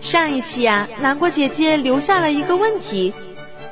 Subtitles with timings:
[0.00, 3.12] 上一期呀，南瓜姐姐留下了一个问题：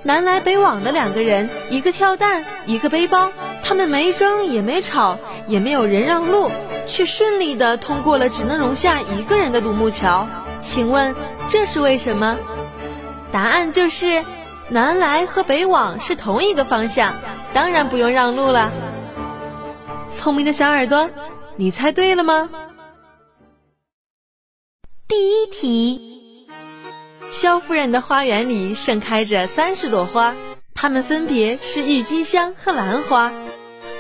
[0.03, 6.51] 南来北往的两个人，一个跳蛋，一个背包，他们没争也没吵，也没有人让路，
[6.87, 10.29] 却顺利的通过了只能容下一个人的独木桥。
[10.61, 11.15] 请问
[11.49, 12.37] 这是为什么？
[13.33, 14.25] 答案就是
[14.69, 17.15] 南来和北往是同一个方向，
[17.53, 18.71] 当然不用让路了。
[20.15, 21.11] 聪明的小耳朵，
[21.57, 22.51] 你猜对了吗？
[25.07, 26.08] 第一题，
[27.31, 30.35] 萧夫人的花园里盛开着三十朵花，
[30.75, 33.31] 它们分别是郁金香和兰花。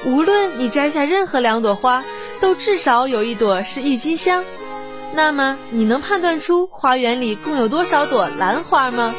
[0.04, 2.04] 无论你摘下任何两朵花，
[2.40, 4.44] 都至少有一朵是郁金香。
[5.14, 9.14] 那么，你能判断出花园里共有多少朵兰花吗？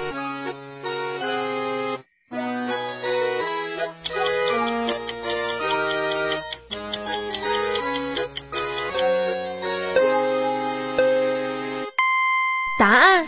[12.78, 13.28] 答案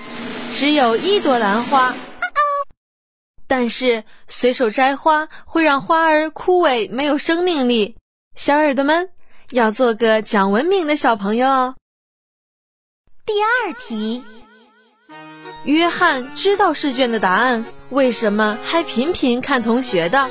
[0.53, 1.95] 只有一朵兰花，
[3.47, 7.95] 但是随手摘花会让花儿枯萎，没有生命力。
[8.35, 9.09] 小耳朵们
[9.49, 11.75] 要做个讲文明的小朋友哦。
[13.25, 14.23] 第二题，
[15.63, 20.29] 约翰知道试卷的答案，为什么还频频看同学的？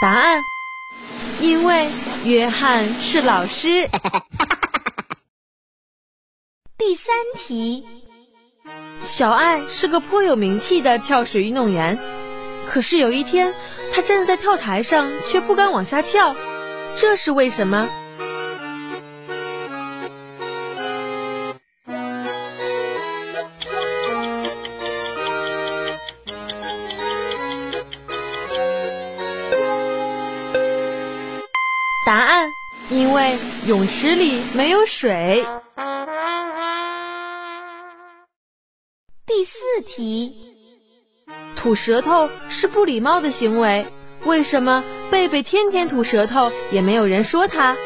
[0.00, 0.42] 答案，
[1.40, 1.88] 因为
[2.24, 3.88] 约翰是老师。
[6.76, 7.86] 第三题，
[9.02, 11.98] 小爱是个颇有名气的跳水运动员，
[12.68, 13.54] 可是有一天，
[13.94, 16.36] 他站在跳台上却不敢往下跳，
[16.96, 17.88] 这是为什么？
[33.66, 35.44] 泳池里没有水。
[39.26, 40.32] 第四题，
[41.56, 43.84] 吐舌头是不礼貌的行为，
[44.24, 47.76] 为什么贝贝天天吐舌头也没有人说他？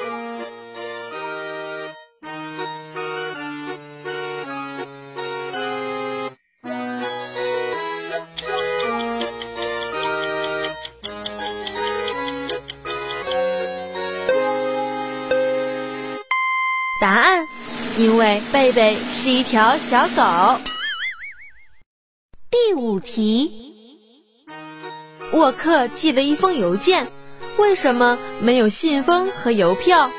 [17.00, 17.46] 答案，
[17.96, 20.60] 因为贝贝是一条小狗。
[22.50, 23.86] 第五题，
[25.32, 27.06] 沃克寄了一封邮件，
[27.56, 30.10] 为什么没有信封和邮票？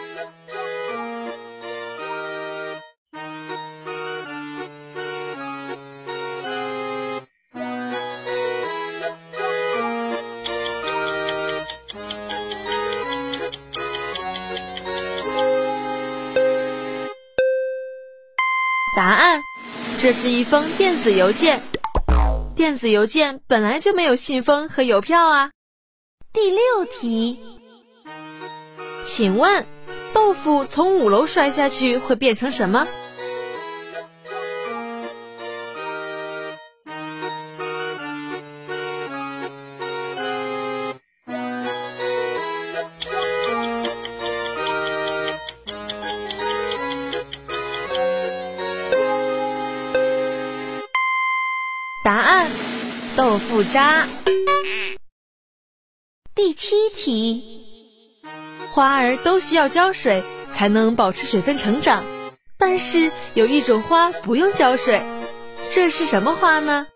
[20.02, 21.62] 这是一封电子邮件。
[22.56, 25.52] 电子邮件本来就没有信封和邮票啊。
[26.34, 27.40] 第六题，
[29.06, 29.64] 请问，
[30.12, 32.88] 豆腐从五楼摔下去会变成什么？
[53.22, 54.08] 豆腐渣。
[56.34, 57.70] 第七题，
[58.72, 62.04] 花儿都需要浇水才能保持水分成长，
[62.58, 65.04] 但是有一种花不用浇水，
[65.70, 66.88] 这是什么花呢？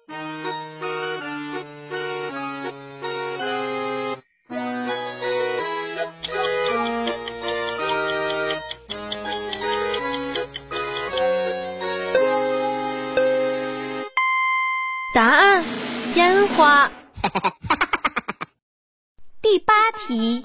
[19.42, 19.74] 第八
[20.08, 20.44] 题，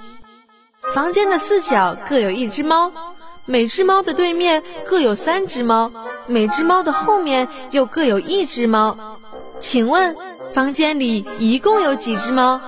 [0.95, 2.93] 房间的四角各有一只猫，
[3.45, 5.91] 每只猫的对面各有三只猫，
[6.27, 9.19] 每只猫的后面又各有一只猫。
[9.59, 10.15] 请问，
[10.55, 12.61] 房间里一共有几只猫？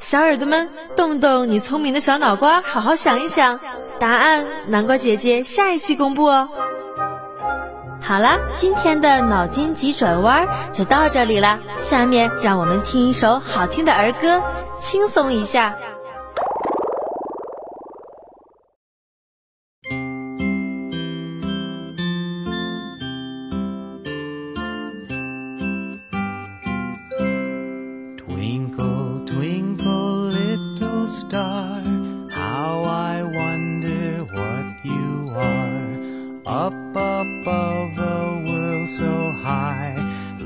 [0.00, 3.58] 小耳朵们，动动你聪明的小脑瓜，好好想一想，
[3.98, 6.48] 答案南瓜姐姐下一期公布哦。
[8.08, 11.60] 好啦，今天的脑筋急转弯就到这里了。
[11.78, 14.42] 下面让我们听一首好听的儿歌，
[14.80, 15.74] 轻松一下。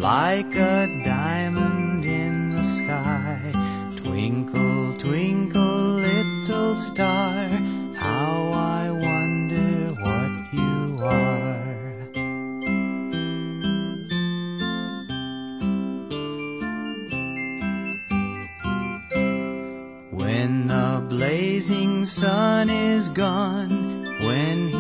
[0.03, 3.39] Like a diamond in the sky.
[3.95, 7.49] Twinkle, twinkle, little star,
[7.95, 11.63] how I wonder what you are.
[20.11, 23.71] When the blazing sun is gone,
[24.27, 24.72] when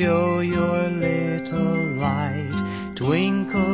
[0.00, 2.56] show your little light.
[2.94, 3.69] Twinkle